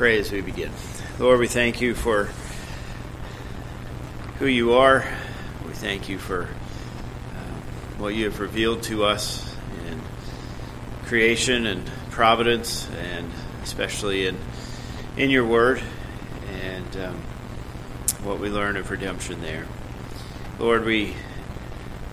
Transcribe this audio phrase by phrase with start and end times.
[0.00, 0.72] pray as we begin.
[1.18, 2.30] Lord, we thank you for
[4.38, 5.06] who you are.
[5.66, 7.60] We thank you for uh,
[7.98, 9.54] what you have revealed to us
[9.86, 10.00] in
[11.04, 13.30] creation and providence, and
[13.62, 14.38] especially in
[15.18, 15.82] in your word,
[16.62, 17.16] and um,
[18.22, 19.66] what we learn of redemption there.
[20.58, 21.14] Lord, we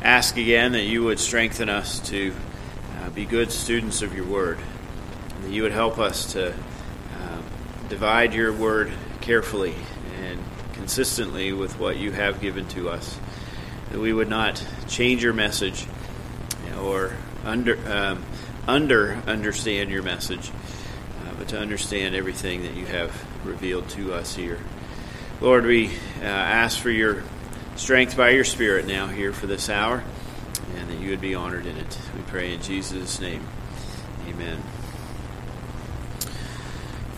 [0.02, 2.36] ask again that you would strengthen us to
[3.00, 4.60] uh, be good students of your word,
[5.44, 6.54] that you would help us to
[7.90, 8.92] divide your word
[9.22, 9.76] carefully
[10.22, 10.40] and
[10.74, 13.20] consistently with what you have given to us.
[13.92, 15.88] That we would not change your message
[16.82, 17.14] or
[17.46, 18.24] under um,
[18.68, 23.12] under understand your message, uh, but to understand everything that you have
[23.46, 24.60] revealed to us here.
[25.40, 25.88] Lord, we
[26.20, 27.24] uh, ask for your
[27.76, 30.04] strength by your Spirit now here for this hour,
[30.76, 31.98] and that you would be honored in it.
[32.16, 33.46] We pray in Jesus' name.
[34.28, 34.62] Amen.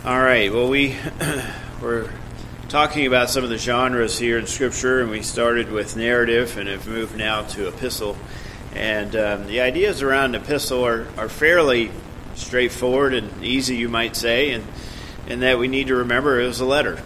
[0.02, 0.50] All right.
[0.50, 0.96] Well, we
[1.82, 2.10] we're
[2.70, 6.70] talking about some of the genres here in Scripture, and we started with narrative and
[6.70, 8.16] have moved now to epistle.
[8.74, 11.90] And um, the ideas around epistle are, are fairly
[12.34, 14.64] straightforward and easy, you might say, and
[15.28, 17.02] and that we need to remember it was a letter.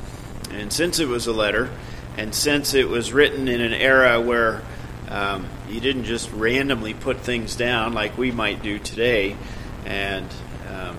[0.53, 1.71] And since it was a letter,
[2.17, 4.63] and since it was written in an era where
[5.09, 9.37] um, you didn't just randomly put things down like we might do today,
[9.85, 10.29] and
[10.69, 10.97] um,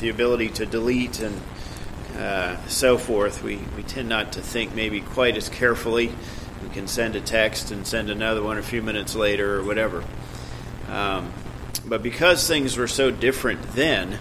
[0.00, 1.40] the ability to delete and
[2.16, 6.12] uh, so forth, we, we tend not to think maybe quite as carefully.
[6.62, 10.02] We can send a text and send another one a few minutes later or whatever.
[10.88, 11.32] Um,
[11.86, 14.18] but because things were so different then,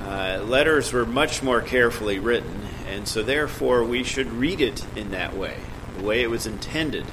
[0.00, 5.12] uh, letters were much more carefully written, and so therefore we should read it in
[5.12, 5.56] that way,
[5.96, 7.06] the way it was intended,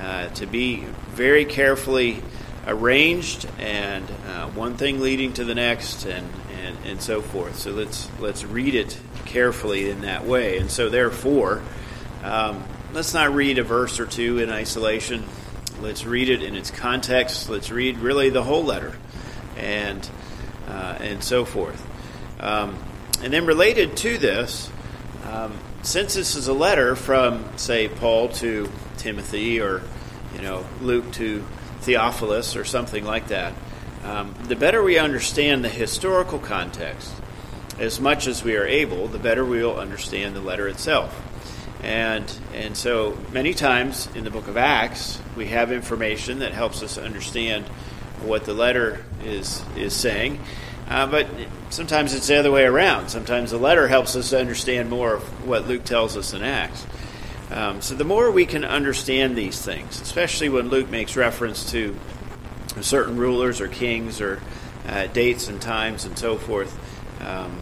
[0.00, 2.22] uh, to be very carefully
[2.66, 6.26] arranged and uh, one thing leading to the next and,
[6.84, 7.58] and, so forth.
[7.58, 10.58] So let's let's read it carefully in that way.
[10.58, 11.62] And so therefore,
[12.22, 15.24] um, let's not read a verse or two in isolation.
[15.80, 17.48] Let's read it in its context.
[17.48, 18.96] Let's read really the whole letter,
[19.56, 20.08] and
[20.68, 21.84] uh, and so forth.
[22.40, 22.78] Um,
[23.22, 24.70] and then related to this,
[25.30, 25.52] um,
[25.82, 29.82] since this is a letter from say Paul to Timothy or
[30.34, 31.44] you know Luke to
[31.80, 33.54] Theophilus or something like that,
[34.04, 37.12] um, the better we understand the historical context,
[37.78, 41.14] as much as we are able, the better we will understand the letter itself.
[41.82, 46.82] And, and so many times in the book of Acts, we have information that helps
[46.82, 47.66] us understand
[48.22, 50.40] what the letter is, is saying.
[50.88, 51.28] Uh, but
[51.70, 53.10] sometimes it's the other way around.
[53.10, 56.86] Sometimes the letter helps us understand more of what Luke tells us in Acts.
[57.50, 61.94] Um, so the more we can understand these things, especially when Luke makes reference to
[62.82, 64.40] certain rulers or kings or
[64.86, 66.76] uh, dates and times and so forth,
[67.20, 67.60] um,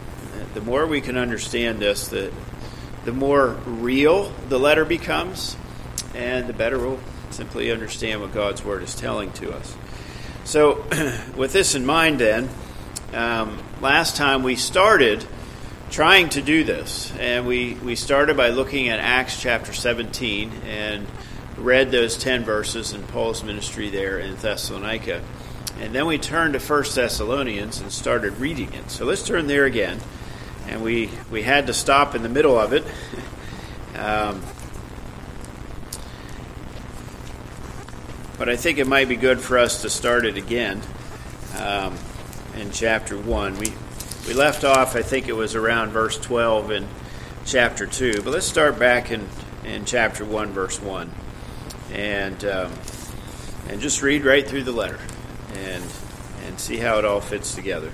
[0.53, 2.31] the more we can understand this, the,
[3.05, 5.57] the more real the letter becomes,
[6.15, 6.99] and the better we'll
[7.31, 9.75] simply understand what God's Word is telling to us.
[10.45, 10.85] So,
[11.35, 12.49] with this in mind, then,
[13.13, 15.25] um, last time we started
[15.89, 21.07] trying to do this, and we, we started by looking at Acts chapter 17 and
[21.57, 25.21] read those 10 verses in Paul's ministry there in Thessalonica.
[25.79, 28.89] And then we turned to 1 Thessalonians and started reading it.
[28.89, 29.99] So let's turn there again.
[30.67, 32.83] And we, we had to stop in the middle of it.
[33.95, 34.41] um,
[38.37, 40.81] but I think it might be good for us to start it again
[41.57, 41.95] um,
[42.55, 43.57] in chapter 1.
[43.57, 43.73] We,
[44.27, 46.87] we left off, I think it was around verse 12 in
[47.45, 48.21] chapter 2.
[48.23, 49.27] But let's start back in,
[49.63, 51.11] in chapter 1, verse 1
[51.93, 52.71] and um,
[53.69, 54.99] and just read right through the letter
[55.53, 55.83] and
[56.45, 57.91] and see how it all fits together.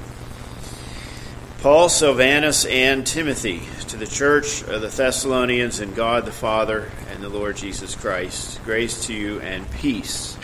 [1.64, 7.24] Paul, Silvanus, and Timothy to the church of the Thessalonians and God the Father and
[7.24, 8.62] the Lord Jesus Christ.
[8.66, 10.38] Grace to you and peace.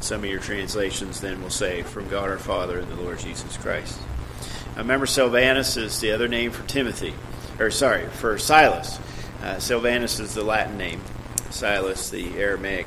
[0.00, 3.56] Some of your translations then will say, from God our Father and the Lord Jesus
[3.56, 4.00] Christ.
[4.72, 7.14] Now remember, Silvanus is the other name for Timothy,
[7.60, 8.98] or sorry, for Silas.
[9.42, 11.00] Uh, Silvanus is the Latin name.
[11.50, 12.86] Silas, the Aramaic.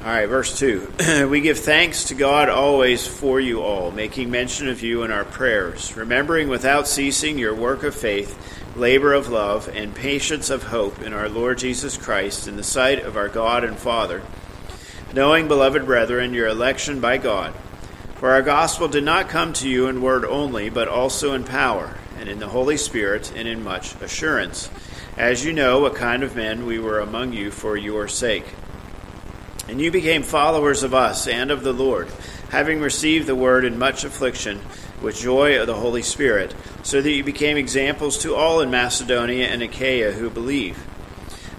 [0.00, 1.26] All right, verse 2.
[1.30, 5.24] we give thanks to God always for you all, making mention of you in our
[5.24, 8.38] prayers, remembering without ceasing your work of faith,
[8.76, 13.02] labor of love, and patience of hope in our Lord Jesus Christ in the sight
[13.02, 14.22] of our God and Father,
[15.12, 17.52] knowing, beloved brethren, your election by God.
[18.16, 21.96] For our gospel did not come to you in word only, but also in power,
[22.18, 24.70] and in the Holy Spirit, and in much assurance
[25.16, 28.44] as you know what kind of men we were among you for your sake.
[29.68, 32.08] And you became followers of us and of the Lord,
[32.50, 34.60] having received the word in much affliction
[35.02, 39.46] with joy of the Holy Spirit, so that you became examples to all in Macedonia
[39.48, 40.76] and Achaia who believe.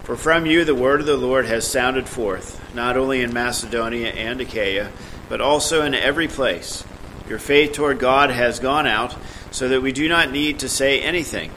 [0.04, 4.10] For from you the word of the Lord has sounded forth, not only in Macedonia
[4.10, 4.92] and Achaia,
[5.28, 6.84] but also in every place.
[7.28, 9.16] Your faith toward God has gone out,
[9.52, 11.52] so that we do not need to say anything.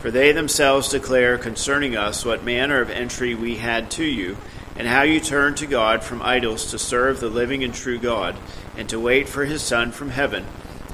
[0.00, 4.36] For they themselves declare concerning us what manner of entry we had to you,
[4.76, 8.36] and how you turned to God from idols to serve the living and true God,
[8.76, 10.44] and to wait for his Son from heaven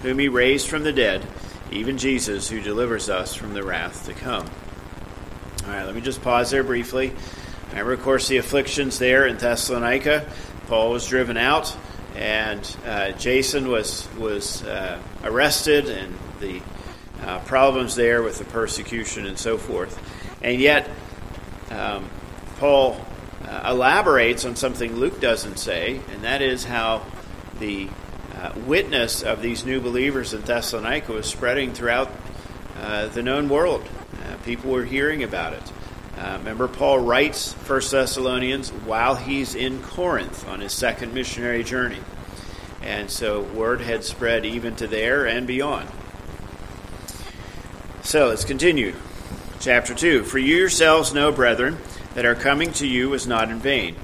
[0.03, 1.25] whom he raised from the dead,
[1.71, 4.47] even Jesus, who delivers us from the wrath to come.
[5.65, 7.13] All right, let me just pause there briefly.
[7.71, 10.29] Remember, of course, the afflictions there in Thessalonica.
[10.67, 11.75] Paul was driven out,
[12.17, 16.61] and uh, Jason was was uh, arrested, and the
[17.23, 19.99] uh, problems there with the persecution and so forth.
[20.43, 20.89] And yet,
[21.71, 22.09] um,
[22.59, 23.01] Paul
[23.45, 27.05] uh, elaborates on something Luke doesn't say, and that is how
[27.59, 27.89] the
[28.37, 32.11] uh, witness of these new believers in Thessalonica was spreading throughout
[32.81, 33.87] uh, the known world.
[34.25, 35.73] Uh, people were hearing about it.
[36.19, 42.01] Uh, remember, Paul writes 1 Thessalonians while he's in Corinth on his second missionary journey.
[42.83, 45.89] And so word had spread even to there and beyond.
[48.05, 48.97] So let's continue.
[49.61, 51.79] Chapter 2 For you yourselves know, brethren,
[52.15, 53.95] that our coming to you was not in vain.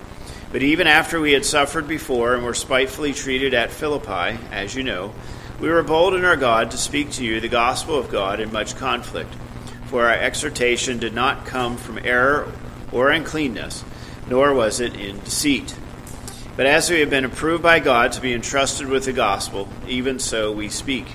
[0.53, 4.85] But even after we had suffered before and were spitefully treated at Philippi, as you
[4.85, 5.12] know,
[5.59, 8.53] we were bold in our God to speak to you the gospel of God in
[8.53, 9.35] much conflict.
[9.87, 12.53] For our exhortation did not come from error
[12.93, 13.85] or uncleanness,
[14.29, 15.77] nor was it in deceit.
[16.56, 20.21] But as we have been approved by God to be entrusted with the gospel, even
[20.21, 21.06] so we speak,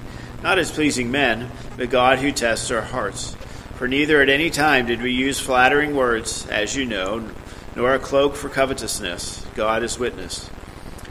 [0.44, 3.34] not as pleasing men, but God who tests our hearts.
[3.76, 7.30] For neither at any time did we use flattering words, as you know,
[7.78, 9.46] nor a cloak for covetousness.
[9.56, 10.50] God is witness.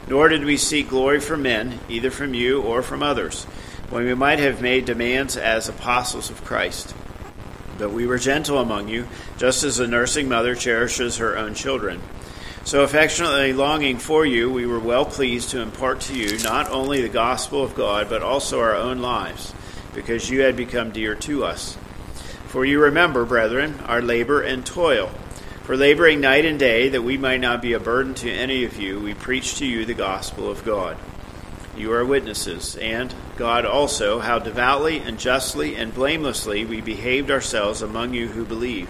[0.07, 3.45] Nor did we seek glory from men, either from you or from others,
[3.89, 6.93] when we might have made demands as apostles of Christ.
[7.79, 9.07] But we were gentle among you,
[9.37, 12.01] just as a nursing mother cherishes her own children.
[12.65, 17.01] So, affectionately longing for you, we were well pleased to impart to you not only
[17.01, 19.53] the gospel of God, but also our own lives,
[19.93, 21.77] because you had become dear to us.
[22.47, 25.11] For you remember, brethren, our labor and toil
[25.63, 28.77] for laboring night and day, that we might not be a burden to any of
[28.77, 30.97] you, we preach to you the gospel of God.
[31.77, 37.81] You are witnesses, and God also, how devoutly and justly and blamelessly we behaved ourselves
[37.81, 38.89] among you who believe.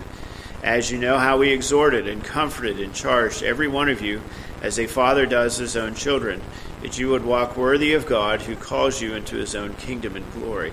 [0.64, 4.22] As you know how we exhorted and comforted and charged every one of you,
[4.62, 6.42] as a father does his own children,
[6.82, 10.34] that you would walk worthy of God who calls you into his own kingdom and
[10.34, 10.72] glory.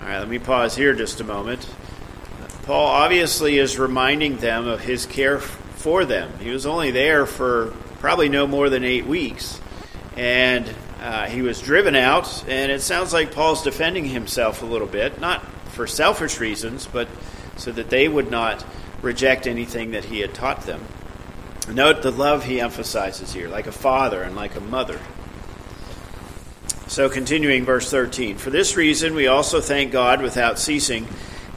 [0.00, 1.68] All right, let me pause here just a moment.
[2.62, 6.30] Paul obviously is reminding them of his care for them.
[6.38, 9.60] He was only there for probably no more than eight weeks.
[10.16, 14.86] And uh, he was driven out, and it sounds like Paul's defending himself a little
[14.86, 17.08] bit, not for selfish reasons, but
[17.56, 18.64] so that they would not
[19.02, 20.84] reject anything that he had taught them.
[21.68, 25.00] Note the love he emphasizes here, like a father and like a mother.
[26.88, 31.06] So, continuing verse 13 For this reason, we also thank God without ceasing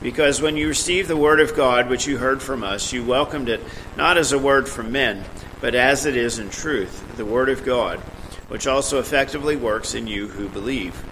[0.02, 3.50] because when you received the word of God, which you heard from us, you welcomed
[3.50, 3.62] it
[3.98, 5.24] not as a word from men,
[5.62, 8.00] but as it is in truth, the word of God,
[8.48, 11.04] which also effectively works in you who believe.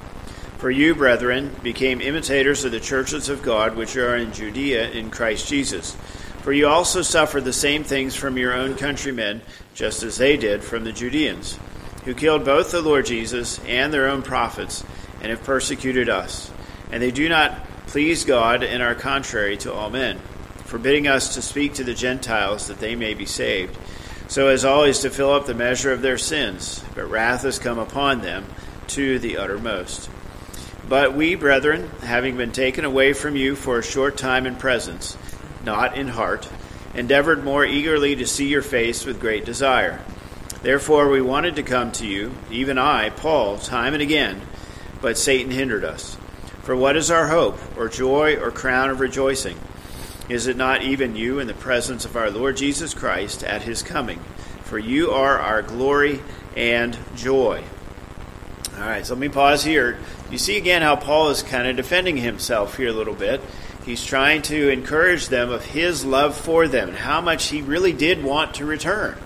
[0.64, 5.12] For you, brethren, became imitators of the churches of God which are in Judea in
[5.12, 5.94] Christ Jesus.
[6.42, 9.42] For you also suffered the same things from your own countrymen,
[9.76, 11.60] just as they did from the Judeans,
[12.06, 14.86] who killed both the Lord Jesus and their own prophets,
[15.20, 16.50] and have persecuted us.
[16.94, 20.18] And they do not please God and are contrary to all men,
[20.64, 23.78] forbidding us to speak to the Gentiles that they may be saved,
[24.30, 26.82] so as always to fill up the measure of their sins.
[26.96, 28.46] But wrath has come upon them
[28.88, 30.10] to the uttermost.
[30.88, 35.18] But we, brethren, having been taken away from you for a short time in presence,
[35.64, 36.50] not in heart,
[36.94, 40.02] endeavored more eagerly to see your face with great desire.
[40.62, 44.42] Therefore, we wanted to come to you, even I, Paul, time and again,
[45.02, 46.16] but Satan hindered us.
[46.64, 49.58] For what is our hope, or joy, or crown of rejoicing?
[50.30, 53.84] Is it not even you in the presence of our Lord Jesus Christ at his
[53.84, 54.20] coming?
[54.64, 56.22] For you are our glory
[56.56, 57.64] and joy.
[58.76, 60.00] All right, so let me pause here.
[60.32, 63.42] You see again how Paul is kind of defending himself here a little bit.
[63.86, 67.94] He's trying to encourage them of his love for them and how much he really
[67.94, 69.18] did want to return.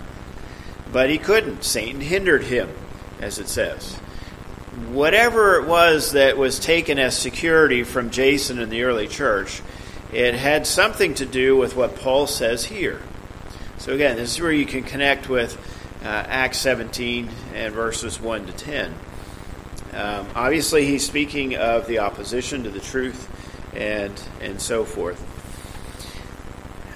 [0.92, 1.64] But he couldn't.
[1.64, 2.68] Satan hindered him,
[3.20, 3.98] as it says
[4.86, 9.60] whatever it was that was taken as security from Jason in the early church,
[10.12, 13.00] it had something to do with what Paul says here.
[13.78, 15.56] So, again, this is where you can connect with
[16.02, 18.94] uh, Acts 17 and verses 1 to 10.
[19.92, 23.28] Um, obviously, he's speaking of the opposition to the truth
[23.74, 25.24] and, and so forth.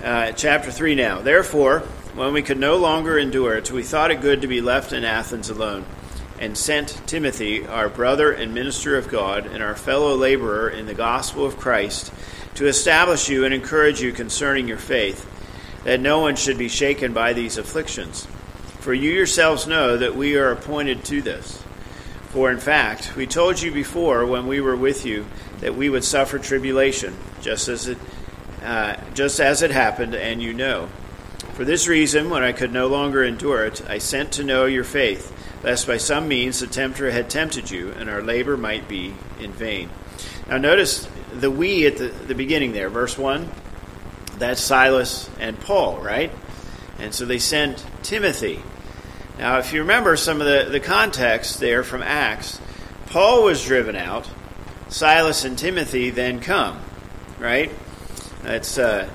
[0.03, 1.23] Uh, chapter 3 now.
[1.23, 1.81] Therefore,
[2.15, 5.05] when we could no longer endure it, we thought it good to be left in
[5.05, 5.87] Athens alone,
[6.39, 10.95] and sent Timothy, our brother and minister of God, and our fellow laborer in the
[10.95, 12.13] gospel of Christ,
[12.57, 15.27] to establish you and encourage you concerning your faith,
[15.85, 18.27] that no one should be shaken by these afflictions.
[18.81, 21.63] For you yourselves know that we are appointed to this.
[22.33, 25.27] For in fact, we told you before when we were with you
[25.61, 27.99] that we would suffer tribulation, just as it,
[28.65, 30.89] uh, just as it happened, and you know.
[31.53, 34.83] For this reason, when I could no longer endure it, I sent to know your
[34.83, 35.31] faith,
[35.62, 39.53] lest by some means the tempter had tempted you, and our labor might be in
[39.53, 39.91] vain.
[40.49, 43.47] Now, notice the we at the, the beginning there, verse 1.
[44.39, 46.33] That's Silas and Paul, right?
[46.99, 48.62] And so they sent Timothy.
[49.39, 52.61] Now, if you remember some of the, the context there from Acts,
[53.07, 54.29] Paul was driven out,
[54.89, 56.79] Silas and Timothy then come,
[57.39, 57.73] right?
[58.45, 59.09] Let's uh,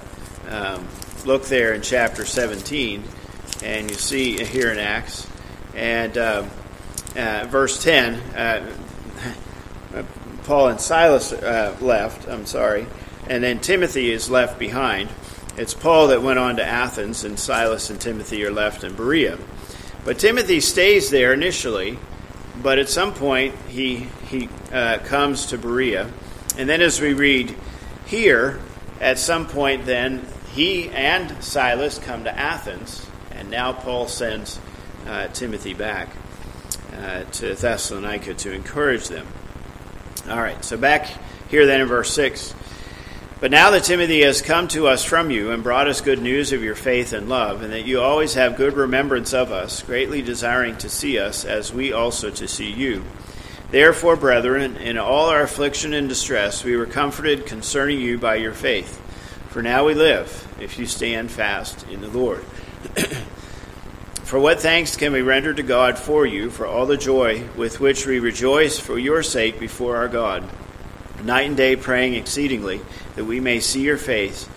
[0.50, 0.88] um,
[1.26, 3.04] look there in chapter 17,
[3.64, 5.28] and you see here in Acts,
[5.76, 6.46] and uh,
[7.16, 8.74] uh, verse 10, uh,
[10.44, 12.88] Paul and Silas uh, left, I'm sorry,
[13.30, 15.10] and then Timothy is left behind.
[15.58, 19.38] It's Paul that went on to Athens, and Silas and Timothy are left in Berea.
[20.08, 22.00] But Timothy stays there initially,
[22.64, 26.10] but at some point he, he uh, comes to Berea.
[26.58, 27.54] And then as we read
[28.06, 28.58] here,
[29.02, 34.62] at some point then, he and Silas come to Athens, and now Paul sends
[35.08, 36.08] uh, Timothy back
[36.96, 39.28] uh, to Thessalonica to encourage them.
[40.30, 41.10] All right, so back
[41.50, 42.54] here then in verse 6.
[43.40, 46.54] But now that Timothy has come to us from you and brought us good news
[46.54, 50.24] of your faith and love, and that you always have good remembrance of us, greatly
[50.24, 53.04] desiring to see us, as we also to see you.
[53.70, 58.54] Therefore, brethren, in all our affliction and distress, we were comforted concerning you by your
[58.54, 59.00] faith.
[59.50, 62.44] For now we live, if you stand fast in the Lord.
[64.24, 67.80] For what thanks can we render to God for you, for all the joy with
[67.80, 70.44] which we rejoice for your sake before our God,
[71.24, 72.82] night and day praying exceedingly,
[73.18, 74.48] that we may see your face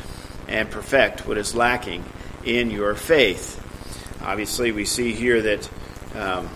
[0.47, 2.05] and perfect what is lacking
[2.45, 3.57] in your faith?
[4.23, 5.71] Obviously, we see here that
[6.15, 6.49] um,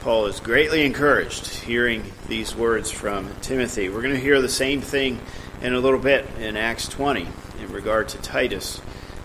[0.00, 3.88] Paul is greatly encouraged hearing these words from Timothy.
[3.88, 5.20] We're going to hear the same thing
[5.60, 7.26] in a little bit in Acts 20
[7.60, 8.80] in regard to Titus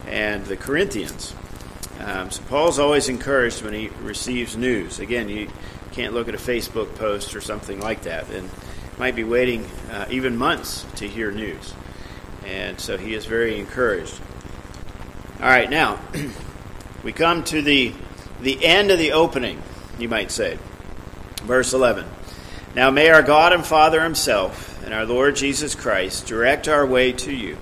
[0.08, 1.34] and the Corinthians.
[2.00, 5.00] Um, so Paul's always encouraged when he receives news.
[5.00, 5.48] Again, you
[5.92, 8.50] can't look at a Facebook post or something like that, and
[8.98, 11.74] might be waiting uh, even months to hear news.
[12.46, 14.20] And so he is very encouraged.
[15.42, 16.00] All right, now
[17.04, 17.94] we come to the
[18.42, 19.62] the end of the opening,
[19.98, 20.60] you might say,
[21.44, 22.06] verse eleven.
[22.76, 27.12] Now may our God and Father Himself and our Lord Jesus Christ direct our way
[27.14, 27.58] to you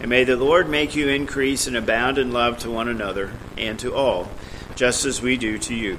[0.00, 3.78] and may the Lord make you increase and abound in love to one another and
[3.80, 4.28] to all,
[4.74, 5.98] just as we do to you,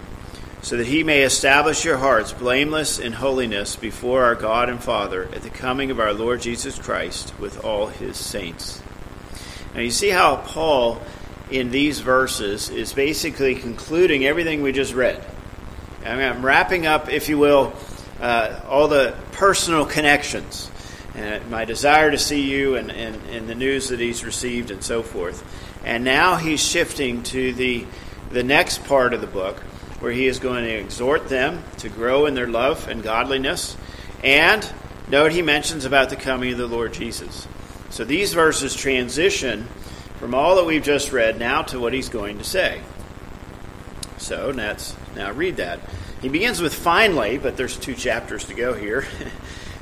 [0.67, 5.23] so that he may establish your hearts blameless in holiness before our God and Father
[5.33, 8.81] at the coming of our Lord Jesus Christ with all his saints.
[9.73, 11.01] Now, you see how Paul,
[11.49, 15.23] in these verses, is basically concluding everything we just read.
[16.05, 17.71] I'm wrapping up, if you will,
[18.19, 20.69] uh, all the personal connections
[21.15, 24.83] and my desire to see you and, and, and the news that he's received and
[24.83, 25.45] so forth.
[25.85, 27.85] And now he's shifting to the,
[28.31, 29.63] the next part of the book
[29.99, 33.75] where he is going to exhort them to grow in their love and godliness.
[34.23, 34.67] And
[35.09, 37.47] note he mentions about the coming of the Lord Jesus.
[37.89, 39.67] So these verses transition
[40.19, 42.81] from all that we've just read now to what he's going to say.
[44.17, 45.79] So let's now read that.
[46.21, 49.05] He begins with finally, but there's two chapters to go here.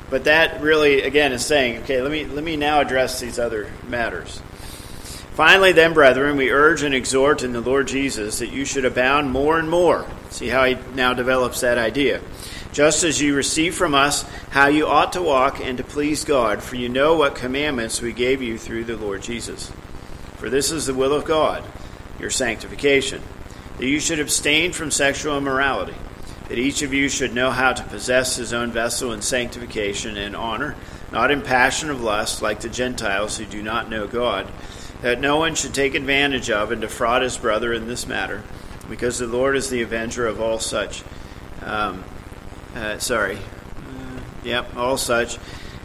[0.08, 3.70] But that really, again, is saying, okay, let me, let me now address these other
[3.88, 4.40] matters.
[5.36, 9.30] Finally, then, brethren, we urge and exhort in the Lord Jesus that you should abound
[9.30, 10.06] more and more.
[10.30, 12.22] See how he now develops that idea.
[12.72, 16.62] Just as you receive from us how you ought to walk and to please God,
[16.62, 19.70] for you know what commandments we gave you through the Lord Jesus.
[20.36, 21.62] For this is the will of God,
[22.18, 23.20] your sanctification,
[23.76, 25.96] that you should abstain from sexual immorality
[26.48, 30.36] that each of you should know how to possess his own vessel in sanctification and
[30.36, 30.76] honor,
[31.12, 34.46] not in passion of lust like the Gentiles who do not know God,
[35.02, 38.42] that no one should take advantage of and defraud his brother in this matter,
[38.88, 41.02] because the Lord is the avenger of all such.
[41.62, 42.04] Um,
[42.74, 43.36] uh, sorry.
[43.36, 45.38] Uh, yep, all such,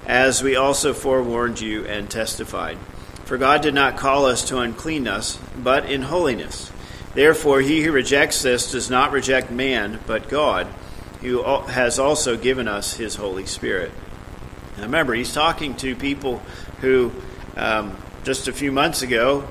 [0.05, 2.77] as we also forewarned you and testified.
[3.25, 6.71] For God did not call us to uncleanness, but in holiness.
[7.13, 10.67] Therefore, he who rejects this does not reject man, but God,
[11.21, 13.91] who has also given us his Holy Spirit.
[14.77, 16.41] Now remember, he's talking to people
[16.79, 17.11] who
[17.55, 19.47] um, just a few months ago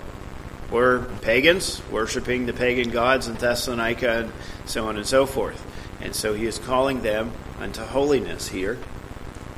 [0.71, 4.33] were pagans, worshiping the pagan gods in Thessalonica and
[4.65, 5.67] so on and so forth.
[6.01, 8.79] And so he is calling them unto holiness here.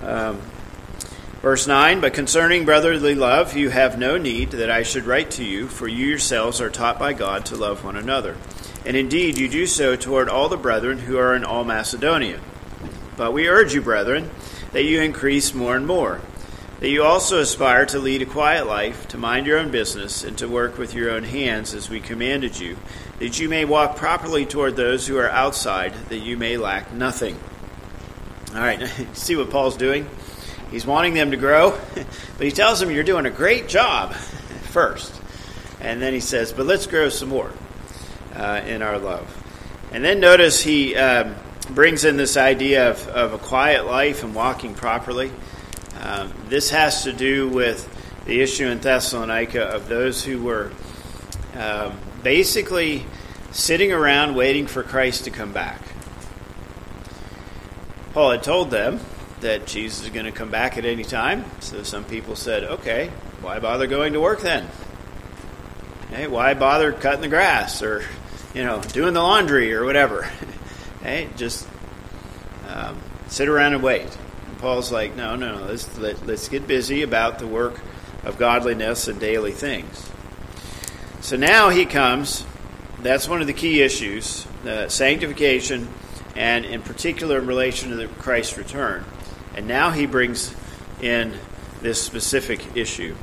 [0.00, 0.40] Um,
[1.42, 5.44] verse 9 But concerning brotherly love, you have no need that I should write to
[5.44, 8.36] you, for you yourselves are taught by God to love one another.
[8.86, 12.40] And indeed, you do so toward all the brethren who are in all Macedonia.
[13.16, 14.30] But we urge you, brethren,
[14.72, 16.20] that you increase more and more
[16.82, 20.36] that you also aspire to lead a quiet life, to mind your own business, and
[20.36, 22.76] to work with your own hands as we commanded you,
[23.20, 27.38] that you may walk properly toward those who are outside, that you may lack nothing.
[28.48, 30.10] All right, see what Paul's doing?
[30.72, 34.12] He's wanting them to grow, but he tells them, You're doing a great job
[34.72, 35.14] first.
[35.80, 37.52] And then he says, But let's grow some more
[38.34, 39.30] uh, in our love.
[39.92, 41.36] And then notice he um,
[41.70, 45.30] brings in this idea of, of a quiet life and walking properly.
[46.02, 47.88] Um, this has to do with
[48.26, 50.72] the issue in Thessalonica of those who were
[51.56, 53.06] um, basically
[53.52, 55.80] sitting around waiting for Christ to come back.
[58.14, 58.98] Paul had told them
[59.42, 63.08] that Jesus is going to come back at any time, so some people said, okay,
[63.40, 64.68] why bother going to work then?
[66.10, 68.04] Hey, why bother cutting the grass or,
[68.54, 70.28] you know, doing the laundry or whatever?
[71.02, 71.66] hey, just
[72.68, 74.08] um, sit around and wait.
[74.62, 75.64] Paul's like, no, no, no.
[75.64, 77.80] Let's let, let's get busy about the work
[78.22, 80.08] of godliness and daily things.
[81.20, 82.46] So now he comes.
[83.00, 85.88] That's one of the key issues: uh, sanctification,
[86.36, 89.04] and in particular in relation to the Christ's return.
[89.56, 90.54] And now he brings
[91.00, 91.34] in
[91.80, 93.16] this specific issue.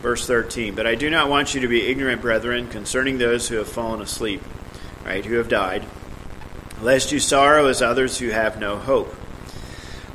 [0.00, 3.56] Verse 13, But I do not want you to be ignorant, brethren, concerning those who
[3.56, 4.42] have fallen asleep,
[5.04, 5.84] right, who have died,
[6.80, 9.12] lest you sorrow as others who have no hope.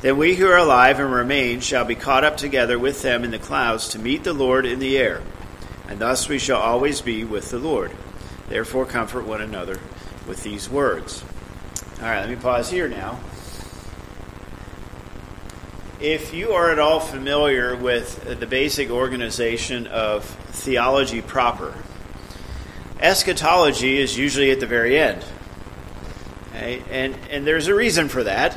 [0.00, 3.30] Then we who are alive and remain shall be caught up together with them in
[3.30, 5.20] the clouds to meet the Lord in the air.
[5.88, 7.92] And thus we shall always be with the Lord.
[8.48, 9.78] Therefore, comfort one another
[10.26, 11.22] with these words.
[11.98, 13.20] All right, let me pause here now.
[16.00, 21.74] If you are at all familiar with the basic organization of theology proper,
[22.98, 25.22] eschatology is usually at the very end.
[26.54, 28.56] And, and there's a reason for that.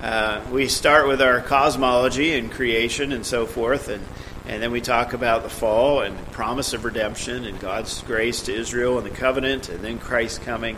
[0.00, 4.04] Uh, we start with our cosmology and creation and so forth, and,
[4.46, 8.42] and then we talk about the fall and the promise of redemption and God's grace
[8.42, 10.76] to Israel and the covenant, and then Christ coming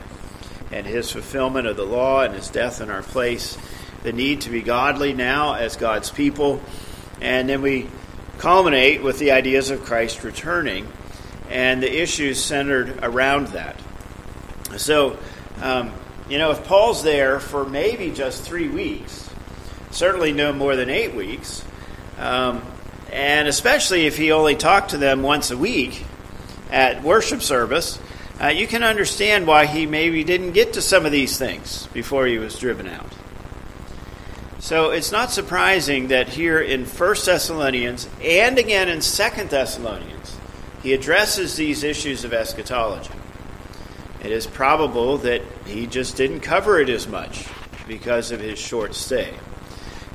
[0.72, 3.58] and his fulfillment of the law and his death in our place,
[4.04, 6.62] the need to be godly now as God's people,
[7.20, 7.88] and then we
[8.38, 10.88] culminate with the ideas of Christ returning
[11.50, 13.78] and the issues centered around that.
[14.78, 15.18] So,
[15.60, 15.92] um,
[16.30, 19.28] you know, if Paul's there for maybe just three weeks,
[19.90, 21.64] certainly no more than eight weeks,
[22.18, 22.62] um,
[23.12, 26.04] and especially if he only talked to them once a week
[26.70, 27.98] at worship service,
[28.40, 32.26] uh, you can understand why he maybe didn't get to some of these things before
[32.26, 33.12] he was driven out.
[34.60, 40.36] So it's not surprising that here in 1 Thessalonians and again in 2 Thessalonians,
[40.80, 43.10] he addresses these issues of eschatology.
[44.22, 47.46] It is probable that he just didn't cover it as much
[47.88, 49.32] because of his short stay.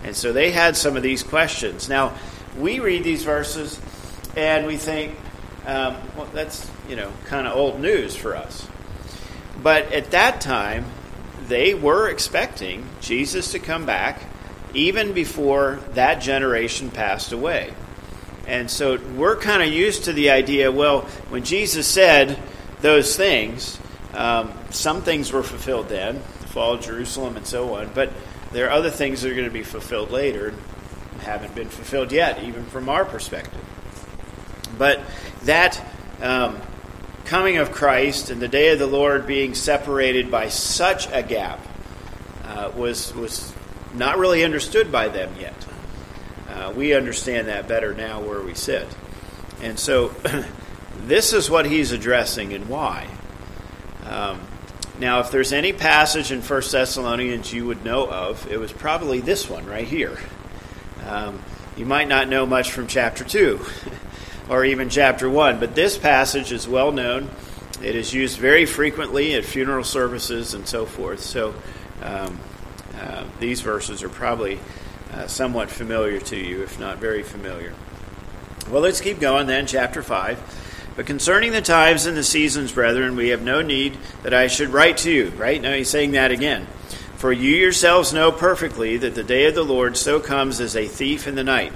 [0.03, 1.89] And so they had some of these questions.
[1.89, 2.13] Now,
[2.57, 3.79] we read these verses
[4.35, 5.15] and we think,
[5.65, 8.67] um, well, that's, you know, kind of old news for us.
[9.63, 10.85] But at that time,
[11.47, 14.21] they were expecting Jesus to come back
[14.75, 17.73] even before that generation passed away.
[18.47, 22.37] And so we're kind of used to the idea well, when Jesus said
[22.81, 23.79] those things,
[24.15, 28.11] um, some things were fulfilled then, the fall of Jerusalem and so on, but
[28.51, 30.53] there are other things that are going to be fulfilled later
[31.11, 33.61] and haven't been fulfilled yet, even from our perspective.
[34.77, 35.01] But
[35.43, 35.81] that
[36.21, 36.61] um,
[37.25, 41.59] coming of Christ and the day of the Lord being separated by such a gap
[42.45, 43.53] uh, was was
[43.93, 45.55] not really understood by them yet.
[46.49, 48.87] Uh, we understand that better now where we sit,
[49.61, 50.09] and so
[51.01, 53.07] this is what he's addressing and why.
[54.15, 54.39] Um,
[54.97, 59.19] now, if there's any passage in 1 Thessalonians you would know of, it was probably
[59.19, 60.17] this one right here.
[61.05, 61.43] Um,
[61.75, 63.59] you might not know much from chapter 2
[64.49, 67.29] or even chapter 1, but this passage is well known.
[67.83, 71.19] It is used very frequently at funeral services and so forth.
[71.19, 71.53] So
[72.01, 72.39] um,
[72.97, 74.59] uh, these verses are probably
[75.11, 77.73] uh, somewhat familiar to you, if not very familiar.
[78.69, 80.64] Well, let's keep going then, chapter 5.
[80.95, 84.69] But concerning the times and the seasons, brethren, we have no need that I should
[84.69, 85.29] write to you.
[85.31, 85.61] Right?
[85.61, 86.67] Now he's saying that again.
[87.17, 90.87] For you yourselves know perfectly that the day of the Lord so comes as a
[90.87, 91.73] thief in the night.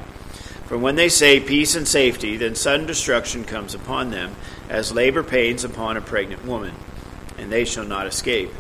[0.68, 4.36] For when they say peace and safety, then sudden destruction comes upon them,
[4.70, 6.76] as labor pains upon a pregnant woman,
[7.40, 8.52] and they shall not escape.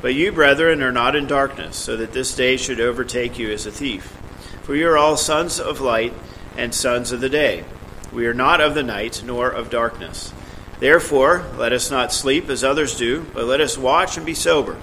[0.00, 3.66] But you, brethren, are not in darkness, so that this day should overtake you as
[3.66, 4.16] a thief.
[4.62, 6.14] For you are all sons of light
[6.56, 7.64] and sons of the day.
[8.12, 10.32] We are not of the night, nor of darkness.
[10.80, 14.74] Therefore, let us not sleep as others do, but let us watch and be sober.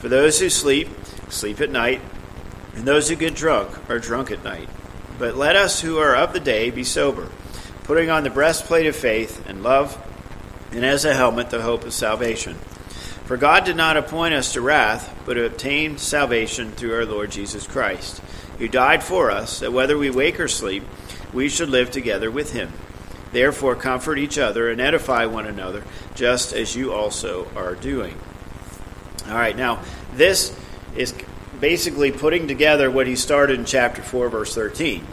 [0.00, 0.88] For those who sleep,
[1.28, 2.00] sleep at night,
[2.74, 4.68] and those who get drunk are drunk at night.
[5.18, 7.28] But let us who are of the day be sober,
[7.84, 9.96] putting on the breastplate of faith and love,
[10.72, 12.54] and as a helmet the hope of salvation.
[13.24, 17.30] For God did not appoint us to wrath, but to obtain salvation through our Lord
[17.30, 18.22] Jesus Christ,
[18.58, 20.84] who died for us, that whether we wake or sleep,
[21.32, 22.72] we should live together with him.
[23.32, 28.18] Therefore, comfort each other and edify one another, just as you also are doing.
[29.26, 29.82] All right, now,
[30.14, 30.56] this
[30.96, 31.14] is
[31.60, 35.06] basically putting together what he started in chapter 4, verse 13.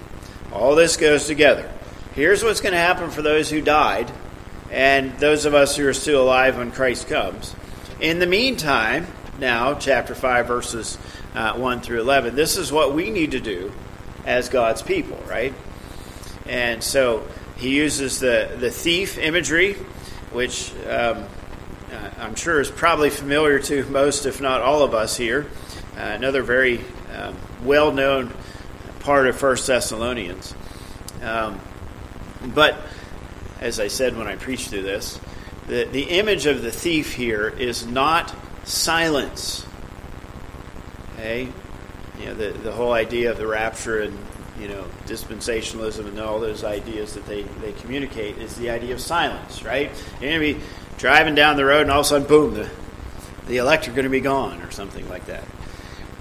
[0.54, 1.69] All this goes together.
[2.13, 4.10] Here's what's going to happen for those who died
[4.71, 7.54] and those of us who are still alive when Christ comes.
[7.99, 9.08] In the meantime,
[9.39, 10.97] now, chapter 5, verses
[11.34, 13.73] uh, 1 through 11, this is what we need to do
[14.25, 15.54] as God's people, right?
[16.47, 17.27] And so
[17.58, 19.73] he uses the, the thief imagery,
[20.31, 21.25] which um,
[21.91, 25.47] uh, I'm sure is probably familiar to most, if not all of us here.
[25.97, 26.81] Uh, another very
[27.15, 28.34] um, well known
[28.99, 30.53] part of First Thessalonians.
[31.21, 31.60] Um,
[32.53, 32.77] but
[33.62, 35.19] as I said when I preached through this,
[35.67, 39.65] the, the image of the thief here is not silence.
[41.13, 41.49] Okay?
[42.19, 44.17] You know, the, the whole idea of the rapture and,
[44.60, 49.02] you know, dispensationalism and all those ideas that they, they communicate is the idea of
[49.02, 49.91] silence, right?
[50.22, 50.65] You're going to be
[50.98, 52.70] driving down the road and all of a sudden, boom, the,
[53.48, 55.44] the elect are going to be gone or something like that.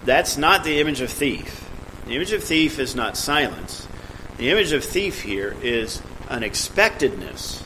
[0.04, 1.68] That's not the image of thief.
[2.06, 3.88] The image of thief is not silence.
[4.36, 7.64] The image of thief here is unexpectedness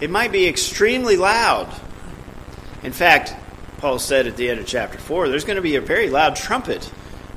[0.00, 1.72] it might be extremely loud.
[2.82, 3.34] In fact,
[3.78, 6.36] Paul said at the end of chapter 4, there's going to be a very loud
[6.36, 6.84] trumpet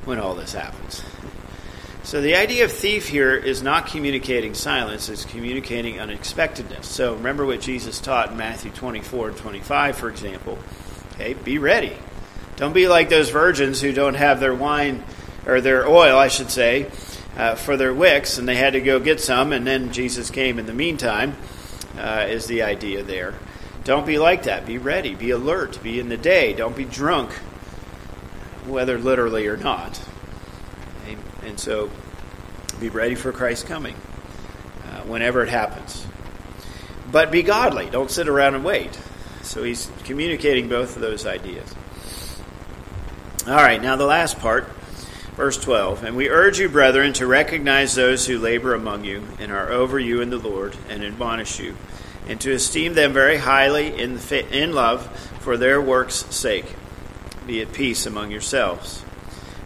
[0.06, 1.02] when all this happens.
[2.14, 6.86] So the idea of thief here is not communicating silence, it's communicating unexpectedness.
[6.86, 10.56] So remember what Jesus taught in Matthew 24 and 25, for example.
[11.14, 11.92] Okay, be ready.
[12.54, 15.02] Don't be like those virgins who don't have their wine,
[15.44, 16.88] or their oil, I should say,
[17.36, 20.60] uh, for their wicks, and they had to go get some, and then Jesus came
[20.60, 21.36] in the meantime
[21.98, 23.34] uh, is the idea there.
[23.82, 24.66] Don't be like that.
[24.66, 25.16] Be ready.
[25.16, 25.82] Be alert.
[25.82, 26.52] Be in the day.
[26.52, 27.32] Don't be drunk,
[28.68, 30.00] whether literally or not.
[31.44, 31.90] And so
[32.80, 36.06] be ready for Christ's coming uh, whenever it happens.
[37.10, 37.90] But be godly.
[37.90, 38.98] Don't sit around and wait.
[39.42, 41.74] So he's communicating both of those ideas.
[43.46, 44.68] All right, now the last part,
[45.36, 46.04] verse 12.
[46.04, 49.98] And we urge you, brethren, to recognize those who labor among you and are over
[49.98, 51.76] you in the Lord and admonish you
[52.26, 54.18] and to esteem them very highly in,
[54.50, 55.06] in love
[55.40, 56.74] for their work's sake.
[57.46, 59.04] Be at peace among yourselves.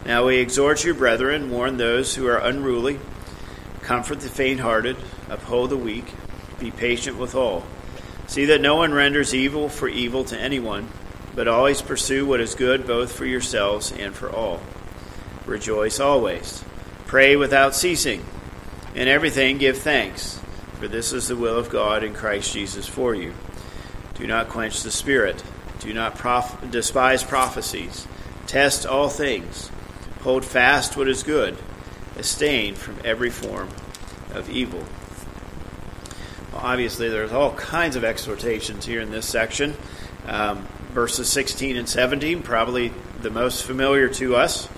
[0.08, 2.98] Now we exhort you, brethren, warn those who are unruly,
[3.82, 4.96] comfort the faint hearted,
[5.28, 6.14] uphold the weak,
[6.58, 7.66] be patient with all.
[8.26, 10.88] See that no one renders evil for evil to anyone,
[11.34, 14.62] but always pursue what is good both for yourselves and for all.
[15.44, 16.64] Rejoice always.
[17.06, 18.24] Pray without ceasing.
[18.94, 20.40] In everything give thanks
[20.80, 23.34] for this is the will of God in Christ Jesus for you.
[24.14, 25.44] Do not quench the Spirit.
[25.80, 28.06] Do not prof- despise prophecies.
[28.46, 29.70] Test all things.
[30.22, 31.56] Hold fast what is good.
[32.16, 33.68] Abstain from every form
[34.32, 34.84] of evil.
[36.52, 39.76] Well, obviously, there's all kinds of exhortations here in this section.
[40.26, 44.68] Um, verses 16 and 17, probably the most familiar to us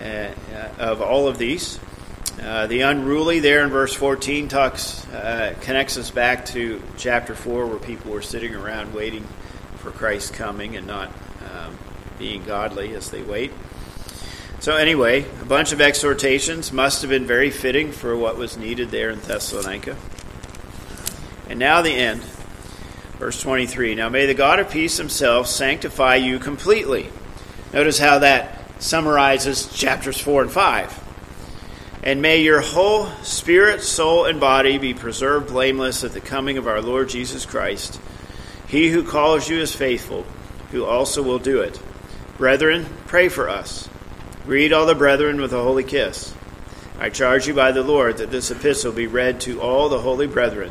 [0.00, 0.32] uh,
[0.78, 1.78] of all of these.
[2.42, 7.66] Uh, the unruly there in verse 14 talks uh, connects us back to chapter 4
[7.66, 9.26] where people were sitting around waiting
[9.76, 11.08] for Christ's coming and not
[11.52, 11.78] um,
[12.18, 13.52] being godly as they wait.
[14.64, 18.90] So, anyway, a bunch of exhortations must have been very fitting for what was needed
[18.90, 19.94] there in Thessalonica.
[21.50, 22.22] And now the end.
[23.18, 27.10] Verse 23 Now may the God of peace himself sanctify you completely.
[27.74, 34.40] Notice how that summarizes chapters 4 and 5 And may your whole spirit, soul, and
[34.40, 38.00] body be preserved blameless at the coming of our Lord Jesus Christ.
[38.66, 40.24] He who calls you is faithful,
[40.70, 41.78] who also will do it.
[42.38, 43.83] Brethren, pray for us.
[44.46, 46.34] Greet all the brethren with a holy kiss.
[46.98, 50.26] I charge you by the Lord that this epistle be read to all the holy
[50.26, 50.70] brethren.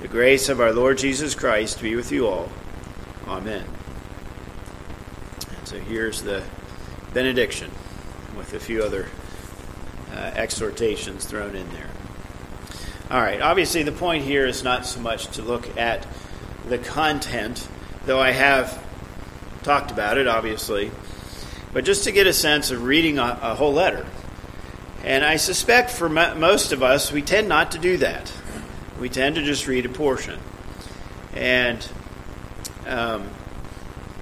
[0.00, 2.48] The grace of our Lord Jesus Christ be with you all.
[3.26, 3.64] Amen.
[5.56, 6.44] And so here's the
[7.12, 7.72] benediction
[8.36, 9.08] with a few other
[10.12, 11.90] uh, exhortations thrown in there.
[13.10, 16.06] All right, obviously, the point here is not so much to look at
[16.68, 17.66] the content,
[18.04, 18.80] though I have
[19.64, 20.92] talked about it, obviously,
[21.76, 24.06] but just to get a sense of reading a, a whole letter.
[25.04, 28.32] And I suspect for most of us, we tend not to do that.
[28.98, 30.40] We tend to just read a portion.
[31.34, 31.86] And
[32.86, 33.28] um,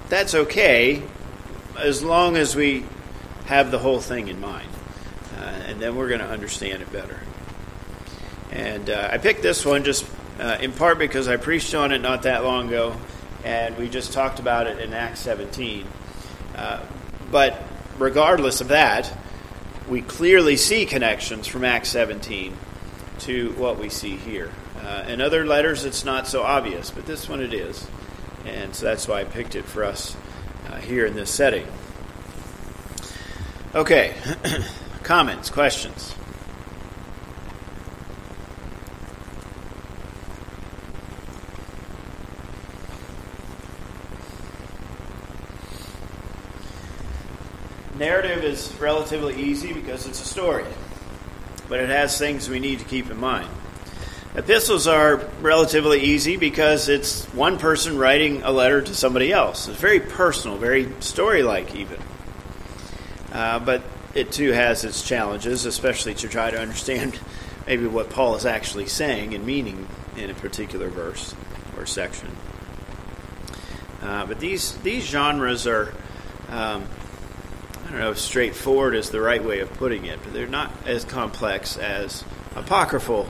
[0.08, 1.00] that's okay
[1.78, 2.86] as long as we
[3.44, 4.70] have the whole thing in mind.
[5.38, 7.20] Uh, and then we're going to understand it better.
[8.50, 10.04] And uh, I picked this one just
[10.40, 12.96] uh, in part because I preached on it not that long ago,
[13.44, 15.86] and we just talked about it in Acts 17.
[17.34, 17.60] But
[17.98, 19.12] regardless of that,
[19.88, 22.56] we clearly see connections from Acts 17
[23.22, 24.52] to what we see here.
[24.80, 27.88] Uh, in other letters, it's not so obvious, but this one it is.
[28.46, 30.16] And so that's why I picked it for us
[30.68, 31.66] uh, here in this setting.
[33.74, 34.14] Okay,
[35.02, 36.14] comments, questions?
[47.96, 48.42] Narrative
[48.74, 50.64] relatively easy because it's a story,
[51.68, 53.48] but it has things we need to keep in mind.
[54.36, 59.68] Epistles are relatively easy because it's one person writing a letter to somebody else.
[59.68, 61.98] It's very personal, very story like, even.
[63.32, 63.82] Uh, but
[64.14, 67.18] it too has its challenges, especially to try to understand
[67.66, 71.34] maybe what Paul is actually saying and meaning in a particular verse
[71.76, 72.30] or section.
[74.02, 75.92] Uh, but these these genres are
[76.50, 76.86] um,
[77.94, 81.04] don't know if straightforward is the right way of putting it, but they're not as
[81.04, 82.24] complex as
[82.56, 83.28] apocryphal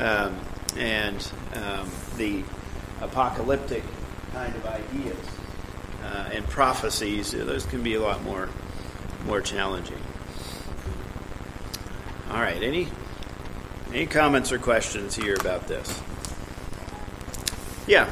[0.00, 0.36] um,
[0.76, 2.42] and um, the
[3.00, 3.84] apocalyptic
[4.32, 5.16] kind of ideas
[6.02, 7.30] uh, and prophecies.
[7.30, 8.48] Those can be a lot more
[9.26, 10.02] more challenging.
[12.30, 12.88] All right, any
[13.92, 16.02] any comments or questions here about this?
[17.86, 18.10] Yeah.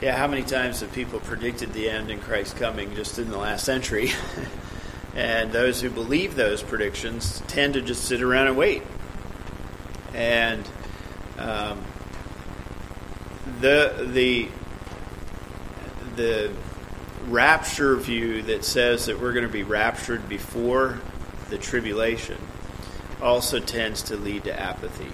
[0.00, 3.36] Yeah, how many times have people predicted the end and Christ's coming just in the
[3.36, 4.10] last century?
[5.14, 8.82] and those who believe those predictions tend to just sit around and wait.
[10.14, 10.66] And
[11.38, 11.84] um,
[13.60, 14.48] the the
[16.16, 16.50] the
[17.28, 20.98] rapture view that says that we're going to be raptured before
[21.50, 22.38] the tribulation
[23.20, 25.12] also tends to lead to apathy.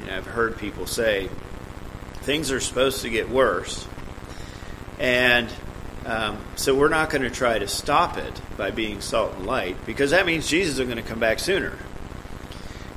[0.00, 1.28] You know, I've heard people say
[2.22, 3.85] things are supposed to get worse,
[4.98, 5.52] and
[6.06, 9.76] um, so we're not going to try to stop it by being salt and light
[9.86, 11.76] because that means Jesus is going to come back sooner.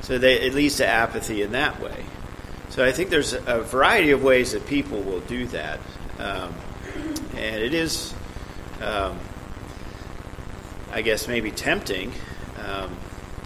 [0.02, 2.06] So they, it leads to apathy in that way.
[2.70, 5.80] So I think there's a variety of ways that people will do that,
[6.20, 6.54] um,
[7.36, 8.14] and it is,
[8.80, 9.18] um,
[10.92, 12.14] I guess, maybe tempting
[12.64, 12.96] um,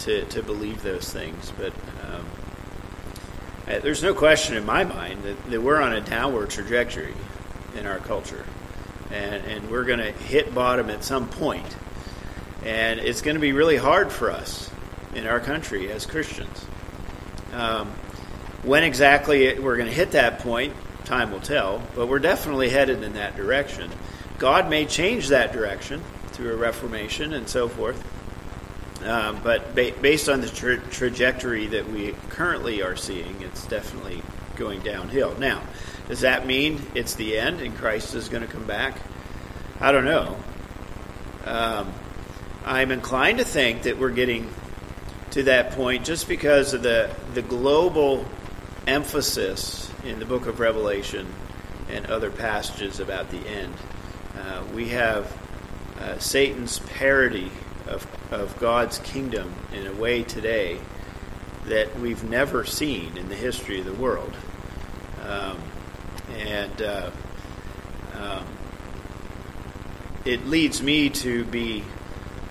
[0.00, 1.72] to to believe those things, but
[2.12, 2.26] um,
[3.66, 7.14] there's no question in my mind that, that we're on a downward trajectory
[7.76, 8.44] in our culture,
[9.10, 11.76] and and we're going to hit bottom at some point,
[12.64, 14.70] and it's going to be really hard for us
[15.14, 16.64] in our country as Christians.
[17.52, 17.88] Um,
[18.62, 23.02] when exactly we're going to hit that point, time will tell, but we're definitely headed
[23.02, 23.90] in that direction.
[24.38, 28.02] God may change that direction through a reformation and so forth,
[29.04, 34.22] um, but ba- based on the tra- trajectory that we currently are seeing, it's definitely
[34.56, 35.36] going downhill.
[35.38, 35.62] Now,
[36.08, 38.98] does that mean it's the end and Christ is going to come back?
[39.80, 40.36] I don't know.
[41.44, 41.92] Um,
[42.64, 44.50] I'm inclined to think that we're getting
[45.32, 48.24] to that point just because of the the global
[48.86, 51.26] emphasis in the book of Revelation
[51.90, 53.74] and other passages about the end.
[54.38, 55.36] Uh, we have
[56.00, 57.50] uh, Satan's parody
[57.86, 60.78] of, of God's kingdom in a way today
[61.66, 64.34] that we've never seen in the history of the world.
[65.26, 65.58] Um,
[66.34, 67.10] and uh,
[68.14, 68.46] um,
[70.24, 71.84] it leads me to be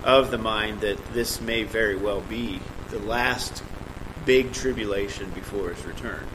[0.04, 3.64] of the mind that this may very well be the last
[4.26, 6.26] big tribulation before his return.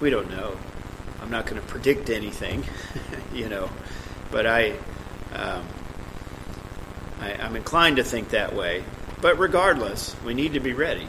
[0.00, 0.56] We don't know.
[1.20, 2.64] I'm not going to predict anything,
[3.34, 3.68] you know,
[4.30, 4.70] but I,
[5.34, 5.66] um,
[7.20, 8.84] I, I'm inclined to think that way.
[9.20, 11.06] But regardless, we need to be ready,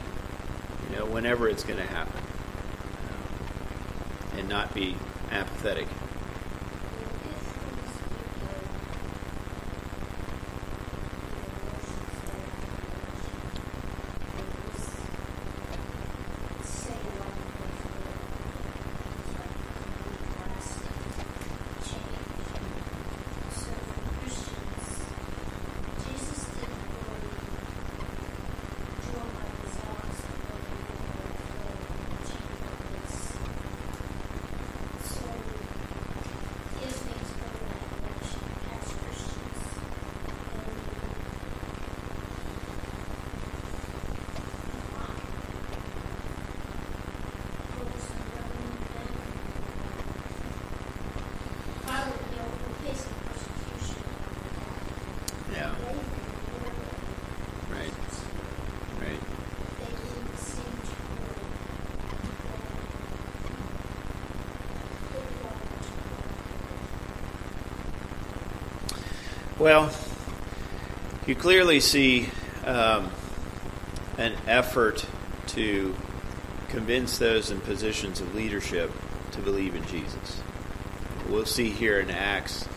[0.90, 2.11] you know, whenever it's going to happen,
[4.52, 4.98] not be
[5.32, 5.88] apathetic.
[55.54, 55.76] Yeah.
[57.70, 57.94] Right.
[59.02, 59.20] Right.
[69.62, 69.92] Well,
[71.28, 72.30] you clearly see
[72.66, 73.12] um,
[74.18, 75.06] an effort
[75.50, 75.96] to
[76.70, 78.92] convince those in positions of leadership
[79.34, 80.42] to believe in Jesus.
[81.30, 82.68] We'll see here in Acts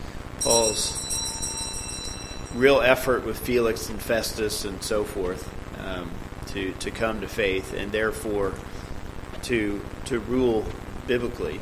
[0.41, 1.01] Paul's
[2.53, 6.11] real effort with Felix and Festus and so forth um,
[6.49, 8.53] to to come to faith and therefore
[9.41, 10.63] to to rule
[11.07, 11.59] biblically.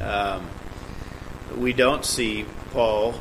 [0.00, 0.48] Um,
[1.54, 3.20] we don't see Paul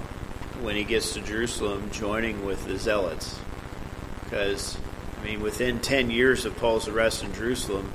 [0.61, 3.39] when he gets to Jerusalem joining with the zealots.
[4.23, 4.77] Because
[5.19, 7.91] I mean within 10 years of Paul's arrest in Jerusalem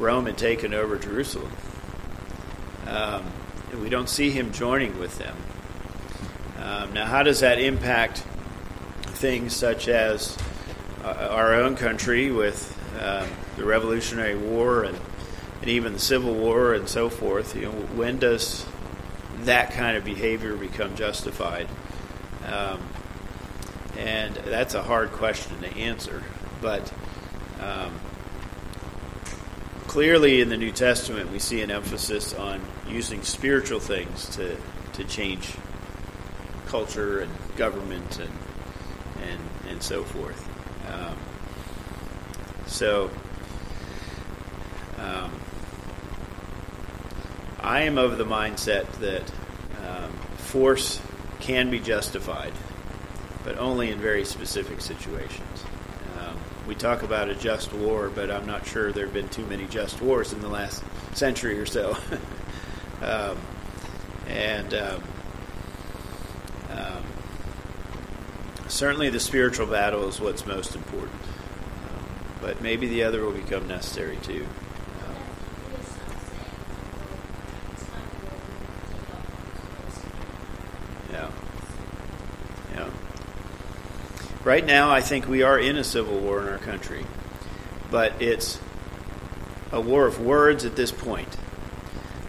[0.00, 1.52] Rome had taken over Jerusalem.
[2.86, 3.24] Um,
[3.70, 5.36] and we don't see him joining with them.
[6.58, 8.24] Um, now, how does that impact
[9.02, 10.36] things such as
[11.04, 14.98] uh, our own country with um, the Revolutionary War and,
[15.60, 17.54] and even the Civil War and so forth?
[17.54, 18.64] You know, when does
[19.44, 21.68] that kind of behavior become justified?
[22.46, 22.80] Um,
[23.98, 26.22] and that's a hard question to answer,
[26.60, 26.92] but
[27.60, 28.00] um,
[29.86, 34.56] clearly in the New Testament we see an emphasis on using spiritual things to,
[34.94, 35.54] to change
[36.66, 38.30] culture and government and
[39.28, 40.48] and and so forth.
[40.88, 41.16] Um,
[42.66, 43.10] so
[44.98, 45.32] um,
[47.62, 49.22] I am of the mindset that
[49.86, 51.00] um, force
[51.40, 52.52] can be justified,
[53.44, 55.64] but only in very specific situations.
[56.18, 56.36] Um,
[56.66, 59.66] we talk about a just war, but I'm not sure there have been too many
[59.66, 60.82] just wars in the last
[61.14, 61.96] century or so.
[63.02, 63.38] um,
[64.28, 65.02] and um,
[66.70, 67.02] um,
[68.68, 71.20] certainly the spiritual battle is what's most important.
[71.22, 72.06] Um,
[72.40, 74.46] but maybe the other will become necessary too.
[81.12, 81.30] Yeah.
[82.74, 82.90] Yeah.
[84.50, 87.06] Right now, I think we are in a civil war in our country,
[87.88, 88.58] but it's
[89.70, 91.28] a war of words at this point.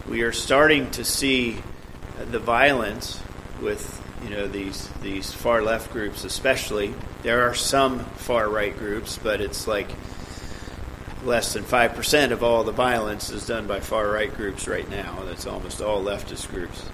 [0.07, 1.63] We are starting to see
[2.29, 3.19] the violence
[3.59, 6.93] with you know these these far left groups, especially.
[7.23, 9.89] There are some far right groups, but it's like
[11.23, 14.87] less than five percent of all the violence is done by far right groups right
[14.91, 15.23] now.
[15.25, 16.85] That's almost all leftist groups.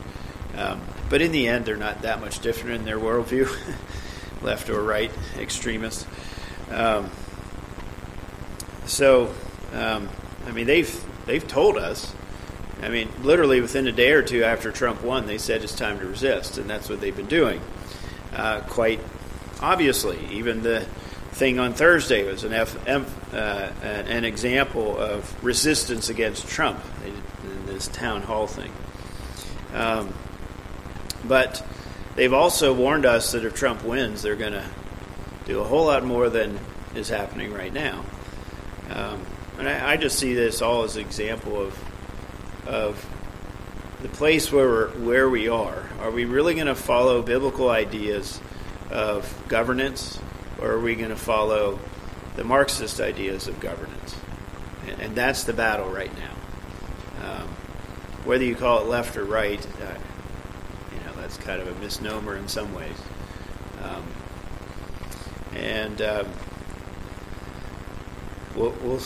[0.55, 3.49] Um, but in the end, they're not that much different in their worldview,
[4.41, 6.05] left or right extremists.
[6.71, 7.09] Um,
[8.85, 9.33] so,
[9.73, 10.09] um,
[10.45, 12.13] I mean, they've they've told us.
[12.81, 15.99] I mean, literally within a day or two after Trump won, they said it's time
[15.99, 17.59] to resist, and that's what they've been doing.
[18.33, 18.99] Uh, quite
[19.61, 20.85] obviously, even the
[21.31, 27.87] thing on Thursday was an F, uh, an example of resistance against Trump in this
[27.87, 28.71] town hall thing.
[29.73, 30.13] Um,
[31.25, 31.65] but
[32.17, 34.65] they've also warned us that if Trump wins, they're going to
[35.45, 36.59] do a whole lot more than
[36.93, 38.03] is happening right now.
[38.89, 39.21] Um,
[39.59, 41.77] and I, I, just see this all as an example of
[42.67, 43.05] of
[44.01, 45.89] the place where we're, where we are.
[45.99, 48.39] Are we really going to follow biblical ideas
[48.91, 50.19] of governance,
[50.61, 51.79] or are we going to follow
[52.35, 54.15] the Marxist ideas of governance?
[54.87, 56.33] And, and that's the battle right now.
[57.29, 57.47] Um,
[58.25, 59.65] whether you call it left or right,
[61.37, 62.97] kind of a misnomer in some ways.
[63.83, 64.03] Um,
[65.55, 66.27] and um,
[68.55, 69.01] we'll, we'll,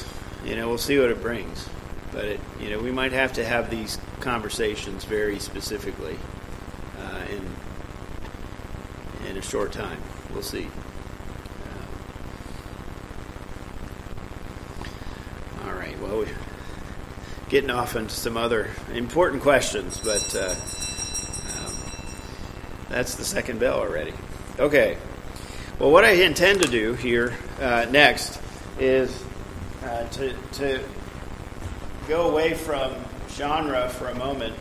[0.45, 1.67] you know, we'll see what it brings.
[2.11, 6.17] But it, you know, we might have to have these conversations very specifically
[6.99, 7.41] uh, in
[9.29, 9.99] in a short time.
[10.33, 10.67] We'll see.
[15.61, 15.97] Uh, all right.
[16.01, 16.27] Well, we're
[17.49, 20.35] getting off into some other important questions, but.
[20.35, 20.55] Uh,
[22.91, 24.13] that's the second bell already.
[24.59, 24.97] Okay.
[25.79, 28.39] Well, what I intend to do here uh, next
[28.79, 29.23] is
[29.83, 30.83] uh, to, to
[32.07, 32.93] go away from
[33.29, 34.53] genre for a moment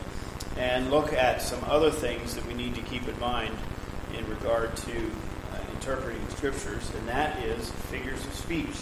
[0.56, 3.54] and look at some other things that we need to keep in mind
[4.16, 8.76] in regard to uh, interpreting scriptures, and that is figures of speech.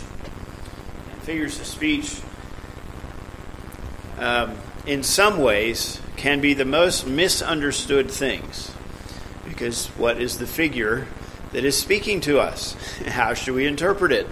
[1.10, 2.20] And figures of speech,
[4.18, 8.72] um, in some ways, can be the most misunderstood things.
[9.58, 11.08] Because what is the figure
[11.50, 12.74] that is speaking to us?
[13.08, 14.28] How should we interpret it?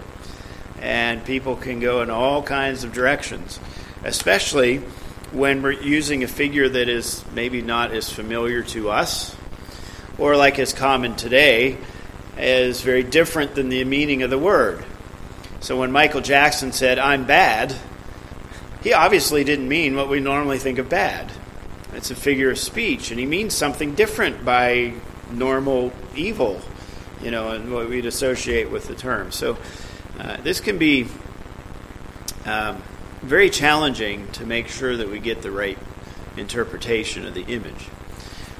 [0.80, 3.58] And people can go in all kinds of directions,
[4.04, 4.78] especially
[5.32, 9.34] when we're using a figure that is maybe not as familiar to us,
[10.16, 11.76] or like is common today,
[12.38, 14.84] is very different than the meaning of the word.
[15.58, 17.74] So when Michael Jackson said, I'm bad,
[18.84, 21.32] he obviously didn't mean what we normally think of bad.
[21.94, 24.94] It's a figure of speech, and he means something different by
[25.30, 26.60] normal evil,
[27.22, 29.32] you know, and what we'd associate with the term.
[29.32, 29.56] So
[30.18, 31.08] uh, this can be
[32.44, 32.82] um,
[33.22, 35.78] very challenging to make sure that we get the right
[36.36, 37.88] interpretation of the image.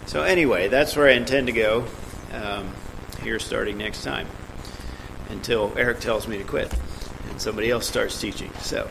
[0.06, 1.84] So anyway, that's where I intend to go
[2.32, 2.74] um,
[3.22, 4.28] here starting next time
[5.30, 6.72] until Eric tells me to quit
[7.28, 8.50] and somebody else starts teaching.
[8.60, 8.88] So,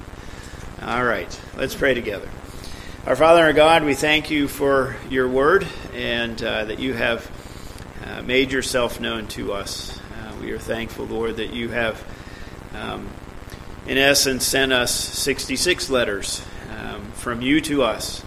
[0.82, 2.28] all right, let's pray together.
[3.08, 6.92] Our Father and our God, we thank you for your word and uh, that you
[6.92, 7.26] have
[8.04, 9.98] uh, made yourself known to us.
[9.98, 12.04] Uh, we are thankful, Lord, that you have,
[12.74, 13.08] um,
[13.86, 16.44] in essence, sent us 66 letters
[16.78, 18.22] um, from you to us.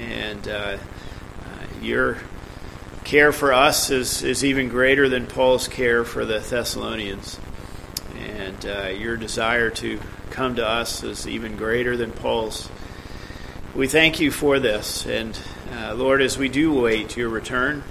[0.00, 0.78] And uh, uh,
[1.80, 2.18] your
[3.04, 7.38] care for us is, is even greater than Paul's care for the Thessalonians.
[8.18, 10.00] And uh, your desire to
[10.30, 12.68] come to us is even greater than Paul's
[13.74, 15.06] we thank you for this.
[15.06, 15.38] And
[15.72, 17.84] uh, Lord, as we do wait your return,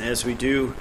[0.00, 0.74] as we do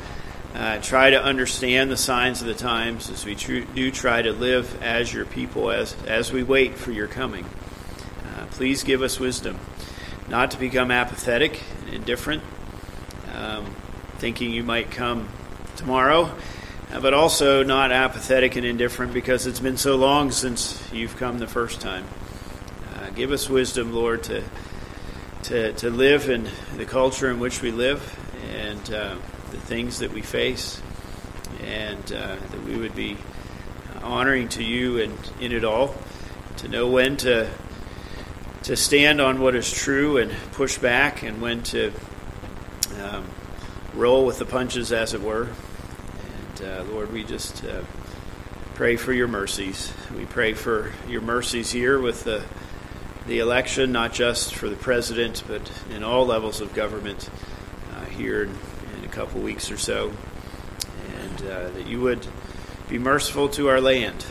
[0.55, 4.31] uh, try to understand the signs of the times, as we tr- do try to
[4.31, 9.19] live as your people, as, as we wait for your coming, uh, please give us
[9.19, 9.59] wisdom
[10.27, 12.41] not to become apathetic and indifferent,
[13.35, 13.65] um,
[14.17, 15.29] thinking you might come
[15.75, 16.35] tomorrow,
[16.91, 21.37] uh, but also not apathetic and indifferent because it's been so long since you've come
[21.37, 22.03] the first time
[23.17, 24.43] give us wisdom, Lord, to
[25.41, 28.15] to, to live in the culture in which we live
[28.53, 29.15] and uh,
[29.49, 30.79] the things that we face,
[31.63, 33.17] and uh, that we would be
[34.03, 35.95] honoring to you and in it all,
[36.57, 37.49] to know when to
[38.63, 41.91] to stand on what is true and push back, and when to
[43.01, 43.25] um,
[43.95, 45.47] roll with the punches, as it were.
[46.59, 47.81] And uh, Lord, we just uh,
[48.75, 49.91] pray for your mercies.
[50.15, 52.43] We pray for your mercies here with the
[53.27, 57.29] the election, not just for the president, but in all levels of government
[57.93, 58.49] uh, here in,
[58.97, 60.13] in, a couple weeks or so,
[61.19, 62.25] and uh, that you would
[62.87, 64.25] be merciful to our land,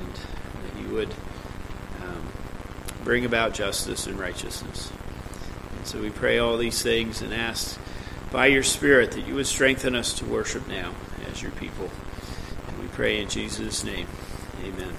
[0.00, 1.10] and that you would
[2.02, 2.32] um,
[3.04, 4.90] bring about justice and righteousness.
[5.76, 7.78] And so we pray all these things and ask
[8.32, 10.94] by your Spirit that you would strengthen us to worship now
[11.30, 11.90] as your people.
[12.68, 14.06] And we pray in Jesus' name.
[14.64, 14.94] Amen.